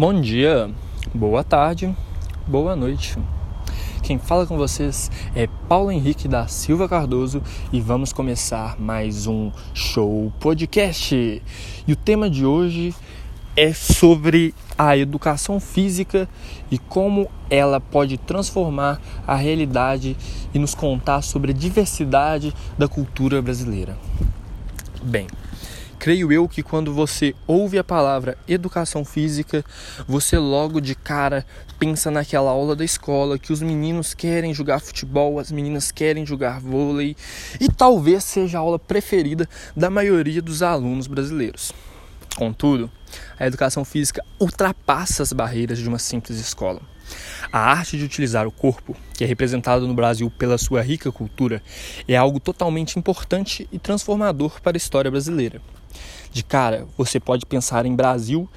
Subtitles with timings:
[0.00, 0.70] Bom dia,
[1.14, 1.94] boa tarde,
[2.46, 3.18] boa noite.
[4.02, 9.52] Quem fala com vocês é Paulo Henrique da Silva Cardoso e vamos começar mais um
[9.74, 11.14] show podcast.
[11.86, 12.94] E o tema de hoje
[13.54, 16.26] é sobre a educação física
[16.70, 20.16] e como ela pode transformar a realidade
[20.54, 23.98] e nos contar sobre a diversidade da cultura brasileira.
[25.02, 25.26] Bem,
[26.00, 29.62] Creio eu que quando você ouve a palavra educação física,
[30.08, 31.44] você logo de cara
[31.78, 36.58] pensa naquela aula da escola que os meninos querem jogar futebol, as meninas querem jogar
[36.58, 37.14] vôlei
[37.60, 39.46] e talvez seja a aula preferida
[39.76, 41.70] da maioria dos alunos brasileiros.
[42.34, 42.90] Contudo,
[43.38, 46.80] a educação física ultrapassa as barreiras de uma simples escola.
[47.52, 51.62] A arte de utilizar o corpo, que é representado no Brasil pela sua rica cultura,
[52.08, 55.60] é algo totalmente importante e transformador para a história brasileira.
[56.32, 58.48] De cara, você pode pensar em Brasil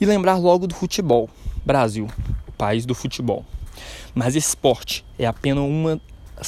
[0.00, 1.28] e lembrar logo do futebol.
[1.64, 2.08] Brasil,
[2.46, 3.44] o país do futebol.
[4.14, 6.00] Mas esporte é apenas uma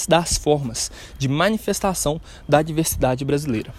[0.09, 3.73] das formas de manifestação da diversidade brasileira.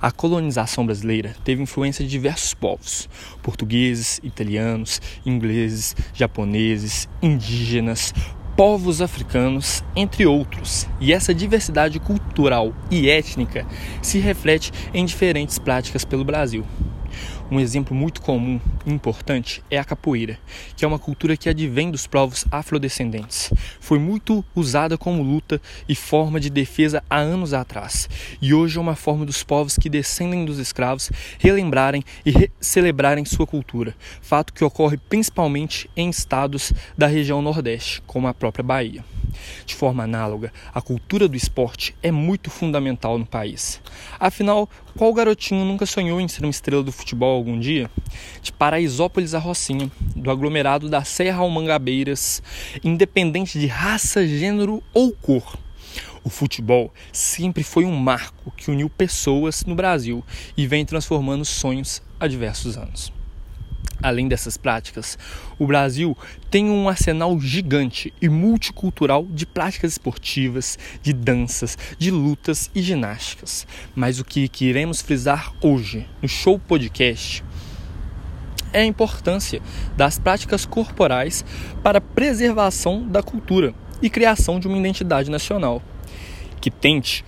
[0.00, 3.08] A colonização brasileira teve influência de diversos povos:
[3.42, 8.12] portugueses, italianos, ingleses, japoneses, indígenas,
[8.56, 10.88] povos africanos, entre outros.
[10.98, 13.66] E essa diversidade cultural e étnica
[14.00, 16.64] se reflete em diferentes práticas pelo Brasil.
[17.48, 20.36] Um exemplo muito comum e importante é a capoeira,
[20.76, 23.52] que é uma cultura que advém dos povos afrodescendentes.
[23.78, 28.08] Foi muito usada como luta e forma de defesa há anos atrás,
[28.42, 33.24] e hoje é uma forma dos povos que descendem dos escravos relembrarem e re celebrarem
[33.24, 39.04] sua cultura, fato que ocorre principalmente em estados da região Nordeste, como a própria Bahia.
[39.64, 43.80] De forma análoga, a cultura do esporte é muito fundamental no país.
[44.18, 47.90] Afinal, qual garotinho nunca sonhou em ser uma estrela do futebol algum dia?
[48.42, 52.42] De Paraisópolis a Rocinha, do aglomerado da Serra ao Mangabeiras,
[52.82, 55.58] independente de raça, gênero ou cor.
[56.24, 60.24] O futebol sempre foi um marco que uniu pessoas no Brasil
[60.56, 63.12] e vem transformando sonhos há diversos anos.
[64.06, 65.18] Além dessas práticas,
[65.58, 66.16] o Brasil
[66.48, 73.66] tem um arsenal gigante e multicultural de práticas esportivas, de danças, de lutas e ginásticas.
[73.96, 77.42] Mas o que queremos frisar hoje no show podcast
[78.72, 79.60] é a importância
[79.96, 81.44] das práticas corporais
[81.82, 85.82] para a preservação da cultura e criação de uma identidade nacional
[86.60, 87.24] que tente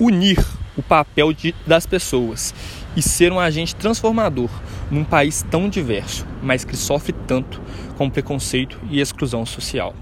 [0.00, 0.44] unir
[0.76, 2.54] o papel de, das pessoas
[2.96, 4.50] e ser um agente transformador
[4.90, 7.60] num país tão diverso, mas que sofre tanto
[7.96, 9.94] com preconceito e exclusão social.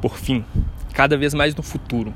[0.00, 0.44] Por fim,
[0.92, 2.14] cada vez mais no futuro,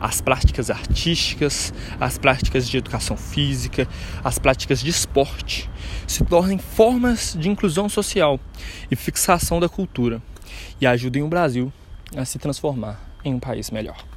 [0.00, 3.88] as práticas artísticas, as práticas de educação física,
[4.22, 5.70] as práticas de esporte
[6.06, 8.38] se tornem formas de inclusão social
[8.90, 10.20] e fixação da cultura
[10.80, 11.72] e ajudem o Brasil
[12.16, 14.13] a se transformar em um país melhor.